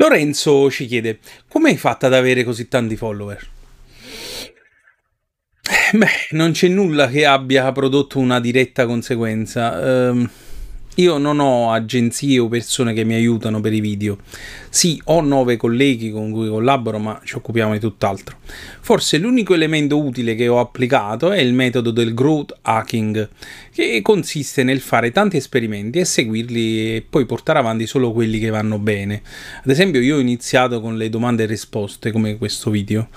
[0.00, 3.48] Lorenzo ci chiede: come hai fatto ad avere così tanti follower?
[5.92, 10.08] Beh, non c'è nulla che abbia prodotto una diretta conseguenza.
[10.08, 10.30] Ehm,
[10.96, 14.18] io non ho agenzie o persone che mi aiutano per i video.
[14.70, 18.38] Sì, ho nove colleghi con cui collaboro, ma ci occupiamo di tutt'altro.
[18.80, 23.28] Forse l'unico elemento utile che ho applicato è il metodo del growth hacking,
[23.86, 28.50] che consiste nel fare tanti esperimenti e seguirli e poi portare avanti solo quelli che
[28.50, 29.22] vanno bene.
[29.62, 33.08] Ad esempio, io ho iniziato con le domande e risposte, come questo video.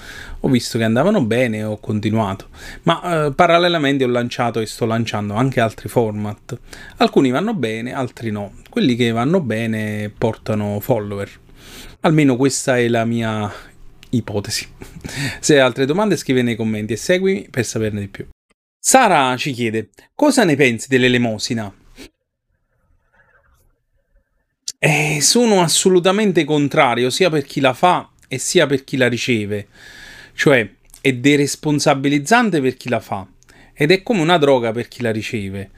[0.41, 2.49] Ho visto che andavano bene e ho continuato,
[2.83, 6.57] ma eh, parallelamente ho lanciato e sto lanciando anche altri format.
[6.97, 8.53] Alcuni vanno bene, altri no.
[8.69, 11.29] Quelli che vanno bene portano follower.
[12.01, 13.51] Almeno questa è la mia
[14.09, 14.67] ipotesi.
[15.39, 18.25] Se hai altre domande scrivi nei commenti e seguimi per saperne di più.
[18.85, 21.73] Sara ci chiede, cosa ne pensi dell'elemosina?
[24.77, 29.67] Eh, sono assolutamente contrario sia per chi la fa e sia per chi la riceve.
[30.33, 33.25] Cioè, è deresponsabilizzante per chi la fa
[33.73, 35.71] ed è come una droga per chi la riceve.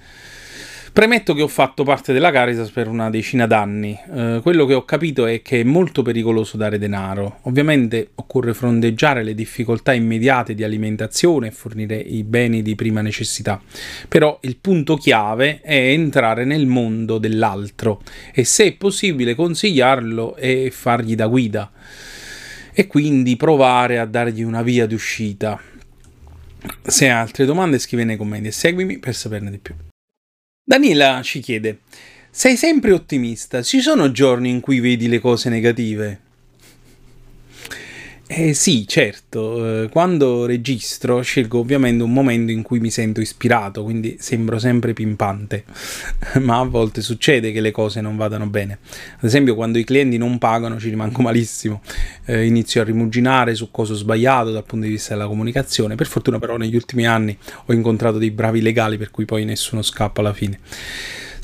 [0.95, 3.99] Premetto che ho fatto parte della Caritas per una decina d'anni.
[4.13, 7.39] Eh, quello che ho capito è che è molto pericoloso dare denaro.
[7.41, 13.61] Ovviamente occorre fronteggiare le difficoltà immediate di alimentazione e fornire i beni di prima necessità.
[14.07, 18.01] Però il punto chiave è entrare nel mondo dell'altro
[18.33, 21.73] e se è possibile consigliarlo e fargli da guida.
[22.71, 25.59] E quindi provare a dargli una via d'uscita.
[26.87, 29.75] Se hai altre domande scrivi nei commenti e seguimi per saperne di più.
[30.67, 31.81] Daniela ci chiede:
[32.31, 33.61] Sei sempre ottimista?
[33.61, 36.24] Ci sono giorni in cui vedi le cose negative?
[38.27, 43.83] Eh sì, certo, eh, quando registro scelgo ovviamente un momento in cui mi sento ispirato,
[43.83, 45.63] quindi sembro sempre pimpante,
[46.41, 48.79] ma a volte succede che le cose non vadano bene.
[49.17, 51.83] Ad esempio quando i clienti non pagano ci rimango malissimo,
[52.25, 56.07] eh, inizio a rimuginare su cosa ho sbagliato dal punto di vista della comunicazione, per
[56.07, 60.21] fortuna però negli ultimi anni ho incontrato dei bravi legali per cui poi nessuno scappa
[60.21, 60.59] alla fine.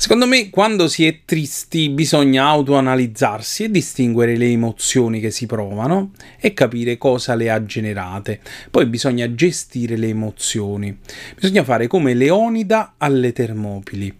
[0.02, 6.10] Secondo me, quando si è tristi, bisogna autoanalizzarsi e distinguere le emozioni che si provano
[6.40, 8.40] e capire cosa le ha generate.
[8.68, 10.98] Poi bisogna gestire le emozioni.
[11.36, 14.12] Bisogna fare come Leonida alle Termopili: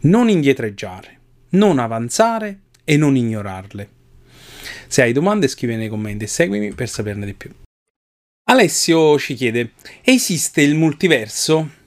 [0.00, 1.18] non indietreggiare,
[1.52, 3.88] non avanzare e non ignorarle.
[4.86, 7.50] Se hai domande, scrivi nei commenti e seguimi per saperne di più.
[8.50, 9.70] Alessio ci chiede:
[10.02, 11.80] esiste il multiverso?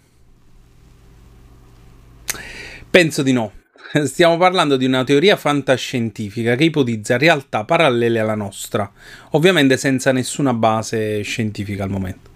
[2.96, 3.52] Penso di no.
[4.06, 8.90] Stiamo parlando di una teoria fantascientifica che ipotizza realtà parallele alla nostra,
[9.32, 12.30] ovviamente senza nessuna base scientifica al momento.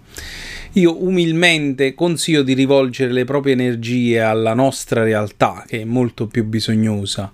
[0.74, 6.44] Io umilmente consiglio di rivolgere le proprie energie alla nostra realtà, che è molto più
[6.44, 7.32] bisognosa.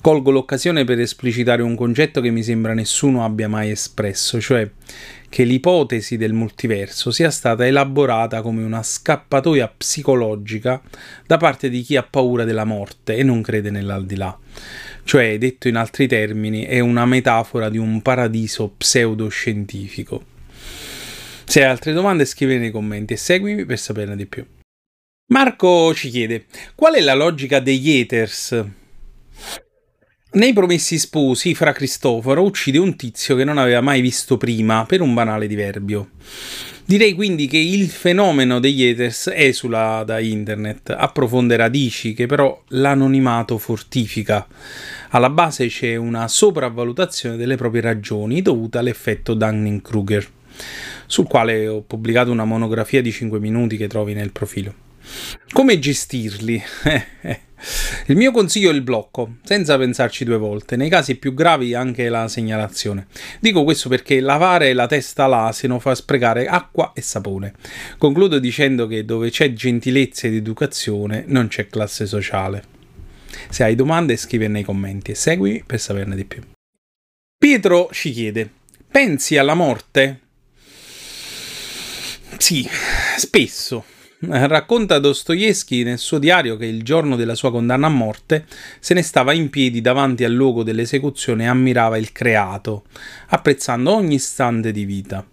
[0.00, 4.70] Colgo l'occasione per esplicitare un concetto che mi sembra nessuno abbia mai espresso, cioè
[5.30, 10.82] che l'ipotesi del multiverso sia stata elaborata come una scappatoia psicologica
[11.24, 14.36] da parte di chi ha paura della morte e non crede nell'aldilà.
[15.04, 20.24] Cioè, detto in altri termini, è una metafora di un paradiso pseudoscientifico.
[21.44, 24.44] Se hai altre domande scrivi nei commenti e seguimi per saperne di più.
[25.28, 28.64] Marco ci chiede, qual è la logica degli haters?
[30.32, 35.00] Nei Promessi Sposi, fra Cristoforo uccide un tizio che non aveva mai visto prima per
[35.00, 36.10] un banale diverbio.
[36.84, 42.62] Direi quindi che il fenomeno degli haters esula da internet, ha profonde radici che però
[42.68, 44.46] l'anonimato fortifica.
[45.08, 50.28] Alla base c'è una sopravvalutazione delle proprie ragioni dovuta all'effetto Dunning-Kruger,
[51.06, 54.74] sul quale ho pubblicato una monografia di 5 minuti che trovi nel profilo.
[55.50, 56.62] Come gestirli?
[58.06, 62.08] Il mio consiglio è il blocco, senza pensarci due volte, nei casi più gravi anche
[62.08, 63.06] la segnalazione.
[63.38, 67.54] Dico questo perché lavare la testa all'asino fa sprecare acqua e sapone.
[67.98, 72.64] Concludo dicendo che dove c'è gentilezza ed educazione non c'è classe sociale.
[73.48, 76.42] Se hai domande scrivi nei commenti e seguimi per saperne di più.
[77.38, 78.50] Pietro ci chiede,
[78.90, 80.20] pensi alla morte?
[82.36, 82.68] Sì,
[83.16, 83.84] spesso.
[84.22, 88.44] Racconta Dostoevsky nel suo diario che il giorno della sua condanna a morte
[88.78, 92.84] se ne stava in piedi davanti al luogo dell'esecuzione e ammirava il creato,
[93.28, 95.26] apprezzando ogni istante di vita.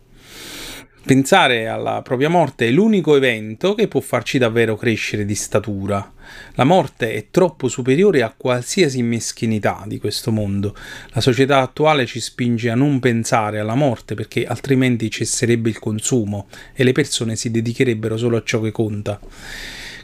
[1.06, 6.14] Pensare alla propria morte è l'unico evento che può farci davvero crescere di statura.
[6.56, 10.76] La morte è troppo superiore a qualsiasi meschinità di questo mondo.
[11.10, 16.48] La società attuale ci spinge a non pensare alla morte perché altrimenti cesserebbe il consumo
[16.74, 19.20] e le persone si dedicherebbero solo a ciò che conta.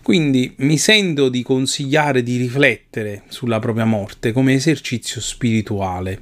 [0.04, 6.22] Quindi mi sento di consigliare di riflettere sulla propria morte come esercizio spirituale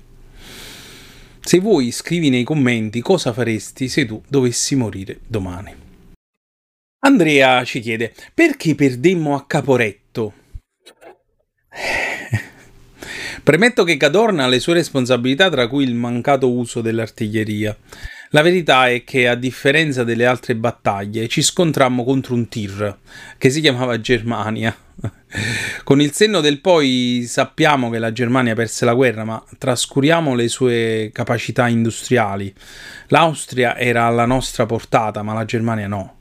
[1.41, 5.80] Se vuoi scrivi nei commenti cosa faresti se tu dovessi morire domani.
[7.03, 10.33] Andrea ci chiede perché perdemmo a Caporetto?
[13.41, 17.75] Premetto che Cadorna ha le sue responsabilità, tra cui il mancato uso dell'artiglieria.
[18.29, 22.95] La verità è che, a differenza delle altre battaglie, ci scontrammo contro un tir
[23.39, 24.75] che si chiamava Germania.
[25.83, 30.47] Con il senno del poi sappiamo che la Germania perse la guerra, ma trascuriamo le
[30.49, 32.53] sue capacità industriali.
[33.07, 36.20] L'Austria era alla nostra portata, ma la Germania no.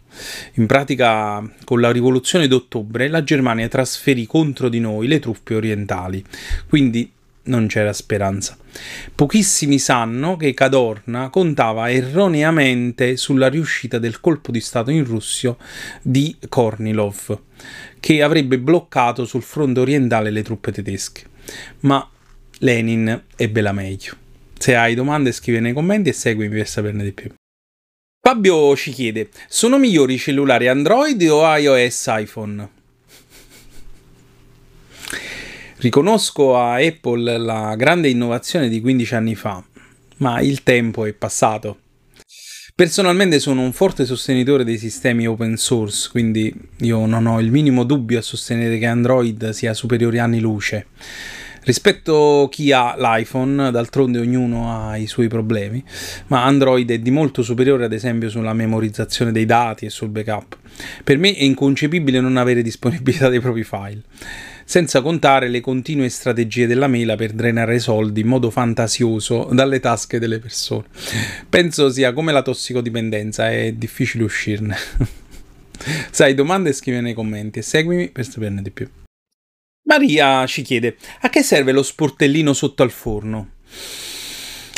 [0.54, 6.24] In pratica, con la rivoluzione d'ottobre, la Germania trasferì contro di noi le truppe orientali,
[6.68, 7.10] quindi
[7.44, 8.56] non c'era speranza.
[9.14, 15.56] Pochissimi sanno che Cadorna contava erroneamente sulla riuscita del colpo di Stato in Russia
[16.02, 17.38] di Kornilov,
[17.98, 21.24] che avrebbe bloccato sul fronte orientale le truppe tedesche.
[21.80, 22.08] Ma
[22.58, 24.14] Lenin ebbe la meglio.
[24.56, 27.30] Se hai domande scrivi nei commenti e seguimi per saperne di più.
[28.22, 32.68] Fabio ci chiede: sono migliori i cellulari Android o iOS iPhone?
[35.78, 39.64] Riconosco a Apple la grande innovazione di 15 anni fa,
[40.18, 41.78] ma il tempo è passato.
[42.74, 47.84] Personalmente sono un forte sostenitore dei sistemi open source, quindi io non ho il minimo
[47.84, 50.88] dubbio a sostenere che Android sia superiore anni luce.
[51.62, 55.82] Rispetto a chi ha l'iPhone, d'altronde ognuno ha i suoi problemi,
[56.28, 60.56] ma Android è di molto superiore ad esempio sulla memorizzazione dei dati e sul backup.
[61.04, 64.02] Per me è inconcepibile non avere disponibilità dei propri file
[64.70, 70.20] senza contare le continue strategie della mela per drenare soldi in modo fantasioso dalle tasche
[70.20, 70.84] delle persone.
[71.48, 74.76] Penso sia come la tossicodipendenza, è difficile uscirne.
[76.12, 78.88] Sai, domande scrivi nei commenti e seguimi per saperne di più.
[79.82, 83.50] Maria ci chiede: a che serve lo sportellino sotto al forno?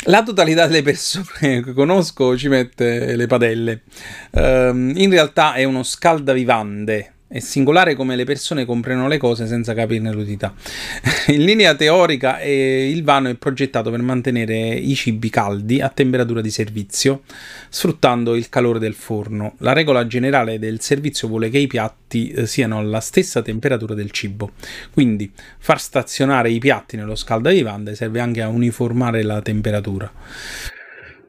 [0.07, 3.83] La totalità delle persone che conosco ci mette le padelle.
[4.31, 9.73] Um, in realtà è uno scaldavivande è singolare come le persone comprano le cose senza
[9.73, 10.53] capirne l'utilità.
[11.33, 16.41] In linea teorica eh, il vano è progettato per mantenere i cibi caldi a temperatura
[16.41, 17.23] di servizio,
[17.69, 19.55] sfruttando il calore del forno.
[19.59, 24.11] La regola generale del servizio vuole che i piatti eh, siano alla stessa temperatura del
[24.11, 24.51] cibo.
[24.91, 30.11] Quindi far stazionare i piatti nello scaldavivande serve anche a uniformare la temperatura.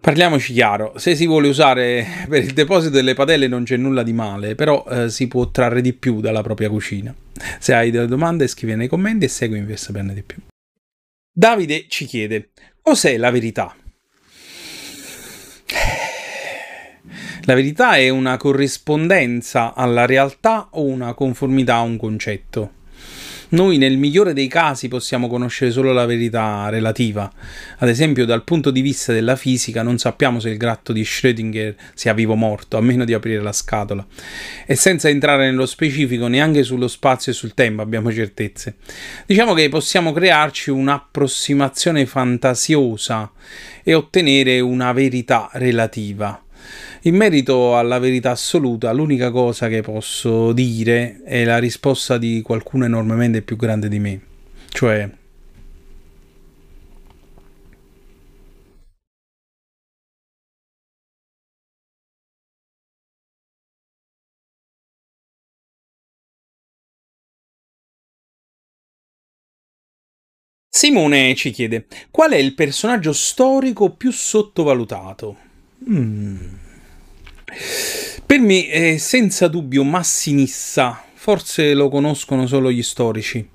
[0.04, 4.12] Parliamoci chiaro, se si vuole usare per il deposito delle padelle non c'è nulla di
[4.12, 7.14] male, però eh, si può trarre di più dalla propria cucina.
[7.58, 10.36] Se hai delle domande scrivi nei commenti e seguimi per saperne di più.
[11.32, 12.50] Davide ci chiede,
[12.82, 13.74] cos'è la verità?
[17.44, 22.72] La verità è una corrispondenza alla realtà o una conformità a un concetto?
[23.50, 27.30] Noi nel migliore dei casi possiamo conoscere solo la verità relativa.
[27.78, 31.74] Ad esempio, dal punto di vista della fisica non sappiamo se il gatto di Schrödinger
[31.94, 34.04] sia vivo o morto, a meno di aprire la scatola.
[34.66, 38.76] E senza entrare nello specifico neanche sullo spazio e sul tempo abbiamo certezze.
[39.26, 43.30] Diciamo che possiamo crearci un'approssimazione fantasiosa
[43.82, 46.43] e ottenere una verità relativa.
[47.06, 52.86] In merito alla verità assoluta, l'unica cosa che posso dire è la risposta di qualcuno
[52.86, 54.20] enormemente più grande di me,
[54.70, 55.10] cioè
[70.68, 75.36] Simone ci chiede: qual è il personaggio storico più sottovalutato?
[75.88, 76.63] Mm.
[78.26, 83.48] Per me è senza dubbio Massinissa, forse lo conoscono solo gli storici.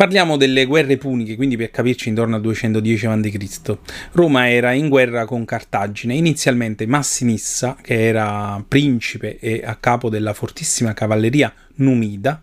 [0.00, 3.76] Parliamo delle guerre puniche, quindi per capirci intorno al 210 a.C.
[4.12, 6.14] Roma era in guerra con Cartagine.
[6.14, 12.42] Inizialmente Massinissa, che era principe e a capo della fortissima cavalleria numida,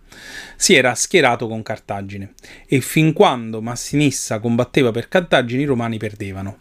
[0.55, 2.33] si era schierato con Cartagine
[2.67, 6.59] e fin quando Massinissa combatteva per Cartagine i romani perdevano.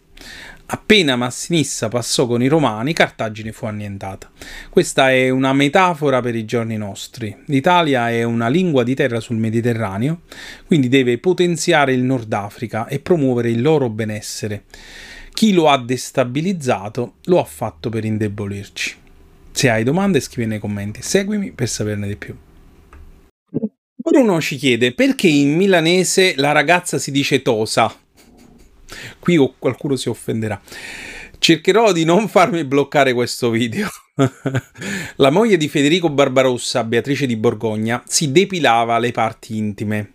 [0.68, 4.28] Appena Massinissa passò con i Romani, Cartagine fu annientata.
[4.68, 7.36] Questa è una metafora per i giorni nostri.
[7.46, 10.22] L'Italia è una lingua di terra sul Mediterraneo,
[10.66, 14.64] quindi deve potenziare il Nord Africa e promuovere il loro benessere.
[15.32, 18.96] Chi lo ha destabilizzato lo ha fatto per indebolirci.
[19.52, 22.36] Se hai domande scrivi nei commenti, seguimi per saperne di più.
[23.94, 28.04] Bruno ci chiede perché in milanese la ragazza si dice tosa
[29.18, 30.60] Qui qualcuno si offenderà.
[31.38, 33.88] Cercherò di non farmi bloccare questo video.
[35.16, 40.12] La moglie di Federico Barbarossa, Beatrice di Borgogna, si depilava le parti intime.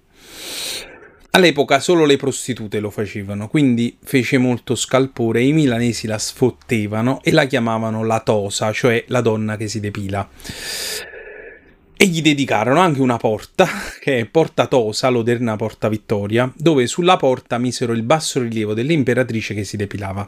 [1.33, 7.31] All'epoca solo le prostitute lo facevano, quindi fece molto scalpore i milanesi la sfottevano e
[7.31, 10.27] la chiamavano la tosa, cioè la donna che si depila.
[12.01, 13.67] E gli dedicarono anche una porta,
[14.01, 19.53] che è Porta Tosa, l'odierna Porta Vittoria, dove sulla porta misero il basso rilievo dell'imperatrice
[19.53, 20.27] che si depilava.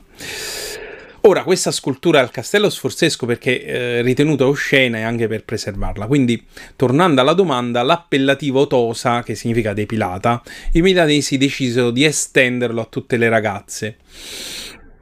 [1.22, 6.06] Ora, questa scultura al castello sforzesco perché eh, ritenuta oscena e anche per preservarla.
[6.06, 12.86] Quindi, tornando alla domanda, l'appellativo tosa, che significa depilata, i milanesi decisero di estenderlo a
[12.86, 13.98] tutte le ragazze.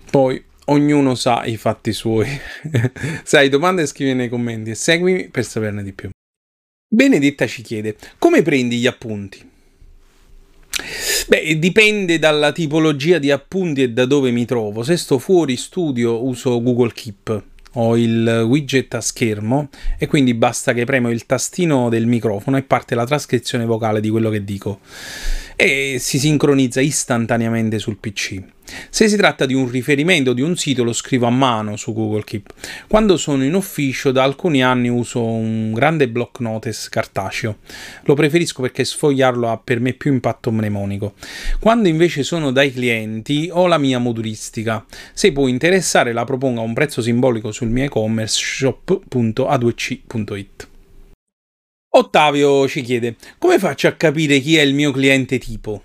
[0.10, 2.30] Poi, ognuno sa i fatti suoi.
[3.24, 6.10] Se hai domande scrivi nei commenti e seguimi per saperne di più.
[6.93, 9.39] Benedetta ci chiede, come prendi gli appunti?
[11.25, 14.83] Beh, dipende dalla tipologia di appunti e da dove mi trovo.
[14.83, 17.43] Se sto fuori studio uso Google Keep.
[17.75, 22.63] Ho il widget a schermo e quindi basta che premo il tastino del microfono e
[22.63, 24.81] parte la trascrizione vocale di quello che dico
[25.63, 28.41] e si sincronizza istantaneamente sul PC.
[28.89, 32.24] Se si tratta di un riferimento di un sito lo scrivo a mano su Google
[32.24, 32.53] Keep.
[32.88, 37.58] Quando sono in ufficio da alcuni anni uso un grande block notice cartaceo.
[38.06, 41.13] Lo preferisco perché sfogliarlo ha per me più impatto mnemonico.
[41.60, 44.84] Quando invece sono dai clienti ho la mia modulistica.
[45.13, 50.70] Se può interessare la propongo a un prezzo simbolico sul mio e-commerce shop.a2c.it.
[51.93, 55.83] Ottavio ci chiede: come faccio a capire chi è il mio cliente tipo?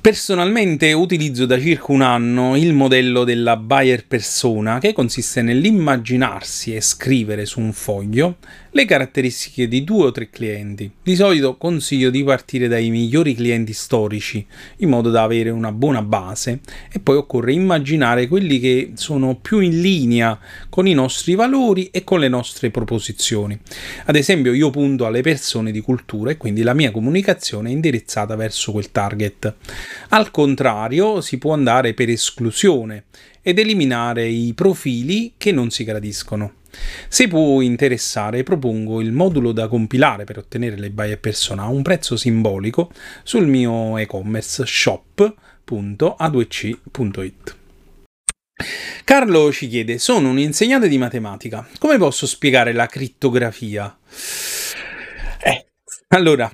[0.00, 6.80] Personalmente utilizzo da circa un anno il modello della buyer persona che consiste nell'immaginarsi e
[6.80, 8.36] scrivere su un foglio
[8.78, 10.88] le caratteristiche di due o tre clienti.
[11.02, 16.00] Di solito consiglio di partire dai migliori clienti storici in modo da avere una buona
[16.00, 16.60] base
[16.92, 22.04] e poi occorre immaginare quelli che sono più in linea con i nostri valori e
[22.04, 23.58] con le nostre proposizioni.
[24.04, 28.36] Ad esempio io punto alle persone di cultura e quindi la mia comunicazione è indirizzata
[28.36, 29.54] verso quel target.
[30.10, 33.06] Al contrario si può andare per esclusione
[33.42, 36.52] ed eliminare i profili che non si gradiscono.
[37.08, 41.82] Se può interessare, propongo il modulo da compilare per ottenere le buyer persona a un
[41.82, 42.90] prezzo simbolico
[43.22, 47.56] sul mio e-commerce shop.a2c.it.
[49.04, 51.66] Carlo ci chiede: Sono un insegnante di matematica.
[51.78, 53.96] Come posso spiegare la crittografia?
[56.10, 56.50] Allora,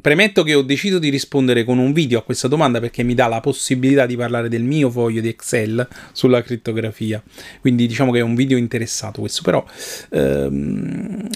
[0.00, 3.28] premetto che ho deciso di rispondere con un video a questa domanda perché mi dà
[3.28, 7.22] la possibilità di parlare del mio foglio di Excel sulla crittografia.
[7.60, 9.64] Quindi diciamo che è un video interessato questo, però
[10.10, 11.28] ehm,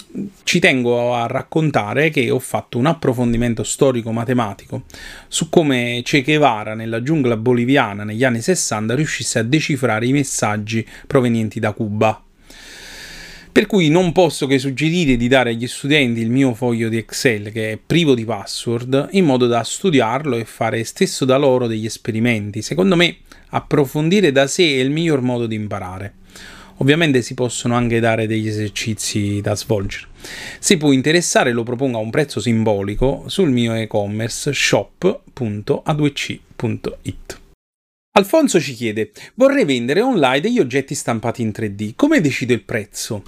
[0.42, 4.82] ci tengo a raccontare che ho fatto un approfondimento storico-matematico
[5.28, 10.84] su come Che Guevara nella giungla boliviana negli anni 60 riuscisse a decifrare i messaggi
[11.06, 12.20] provenienti da Cuba.
[13.52, 17.50] Per cui non posso che suggerire di dare agli studenti il mio foglio di Excel
[17.50, 21.84] che è privo di password in modo da studiarlo e fare stesso da loro degli
[21.84, 22.62] esperimenti.
[22.62, 23.16] Secondo me
[23.48, 26.14] approfondire da sé è il miglior modo di imparare.
[26.76, 30.06] Ovviamente si possono anche dare degli esercizi da svolgere.
[30.60, 37.39] Se può interessare lo propongo a un prezzo simbolico sul mio e-commerce shop.a2c.it.
[38.20, 41.94] Alfonso ci chiede: Vorrei vendere online degli oggetti stampati in 3D.
[41.96, 43.22] Come decido il prezzo?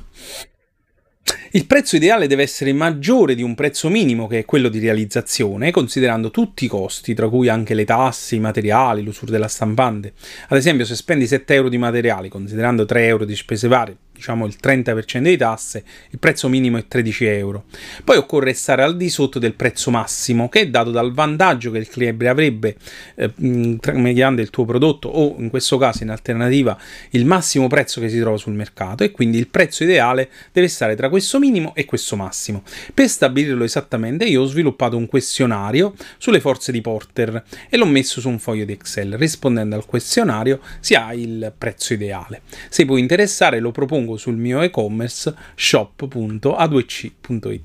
[1.55, 5.71] Il prezzo ideale deve essere maggiore di un prezzo minimo che è quello di realizzazione,
[5.71, 10.15] considerando tutti i costi, tra cui anche le tasse, i materiali, l'usura della stampante.
[10.49, 14.47] Ad esempio, se spendi 7 euro di materiali, considerando 3 euro di spese varie, diciamo
[14.47, 17.65] il 30% di tasse, il prezzo minimo è 13 euro.
[18.05, 21.79] Poi occorre stare al di sotto del prezzo massimo, che è dato dal vantaggio che
[21.79, 22.77] il cliente avrebbe
[23.17, 26.79] eh, mediante il tuo prodotto o in questo caso in alternativa
[27.11, 30.95] il massimo prezzo che si trova sul mercato e quindi il prezzo ideale deve stare
[30.95, 32.63] tra questo minimo e questo massimo.
[32.95, 38.21] Per stabilirlo esattamente io ho sviluppato un questionario sulle forze di Porter e l'ho messo
[38.21, 39.17] su un foglio di Excel.
[39.17, 42.43] Rispondendo al questionario si ha il prezzo ideale.
[42.69, 47.61] Se può interessare lo propongo trovo sul mio e-commerce shop.a2c.it.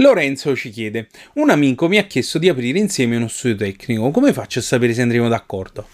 [0.00, 4.10] Lorenzo ci chiede: Un amico mi ha chiesto di aprire insieme uno studio tecnico.
[4.10, 5.86] Come faccio a sapere se andremo d'accordo?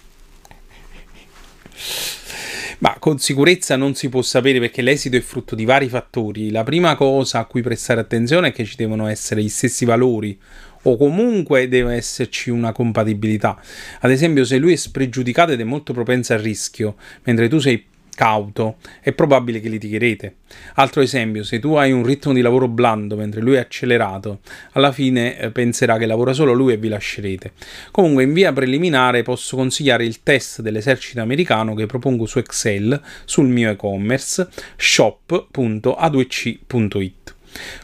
[2.79, 6.51] Ma con sicurezza non si può sapere perché l'esito è frutto di vari fattori.
[6.51, 10.39] La prima cosa a cui prestare attenzione è che ci devono essere gli stessi valori
[10.83, 13.61] o comunque deve esserci una compatibilità.
[14.01, 17.90] Ad esempio, se lui è spregiudicato ed è molto propenso al rischio, mentre tu sei
[18.21, 20.35] cauto, è probabile che litigherete.
[20.75, 24.41] Altro esempio, se tu hai un ritmo di lavoro blando mentre lui è accelerato,
[24.73, 27.53] alla fine eh, penserà che lavora solo lui e vi lascerete.
[27.91, 33.49] Comunque, in via preliminare posso consigliare il test dell'esercito americano che propongo su Excel sul
[33.49, 37.35] mio e-commerce shop.a2c.it.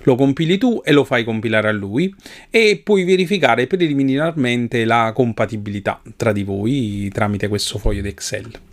[0.03, 2.15] Lo compili tu e lo fai compilare a lui
[2.51, 8.66] e puoi verificare preliminarmente la compatibilità tra di voi tramite questo foglio di Excel.